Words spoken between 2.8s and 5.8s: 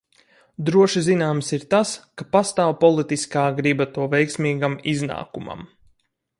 politiskā griba to veiksmīgam iznākumam.